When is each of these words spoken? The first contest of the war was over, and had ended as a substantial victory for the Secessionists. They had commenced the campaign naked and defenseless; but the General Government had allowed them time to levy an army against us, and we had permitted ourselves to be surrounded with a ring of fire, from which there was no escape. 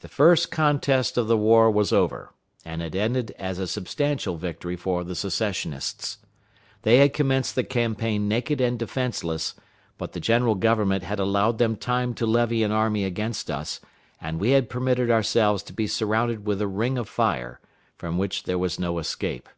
The 0.00 0.08
first 0.08 0.50
contest 0.50 1.16
of 1.16 1.28
the 1.28 1.36
war 1.36 1.70
was 1.70 1.92
over, 1.92 2.32
and 2.64 2.82
had 2.82 2.96
ended 2.96 3.30
as 3.38 3.60
a 3.60 3.68
substantial 3.68 4.36
victory 4.36 4.74
for 4.74 5.04
the 5.04 5.14
Secessionists. 5.14 6.18
They 6.82 6.96
had 6.96 7.12
commenced 7.12 7.54
the 7.54 7.62
campaign 7.62 8.26
naked 8.26 8.60
and 8.60 8.76
defenseless; 8.76 9.54
but 9.98 10.14
the 10.14 10.18
General 10.18 10.56
Government 10.56 11.04
had 11.04 11.20
allowed 11.20 11.58
them 11.58 11.76
time 11.76 12.12
to 12.14 12.26
levy 12.26 12.64
an 12.64 12.72
army 12.72 13.04
against 13.04 13.48
us, 13.48 13.80
and 14.20 14.40
we 14.40 14.50
had 14.50 14.68
permitted 14.68 15.12
ourselves 15.12 15.62
to 15.62 15.72
be 15.72 15.86
surrounded 15.86 16.44
with 16.44 16.60
a 16.60 16.66
ring 16.66 16.98
of 16.98 17.08
fire, 17.08 17.60
from 17.94 18.18
which 18.18 18.42
there 18.50 18.58
was 18.58 18.80
no 18.80 18.98
escape. 18.98 19.48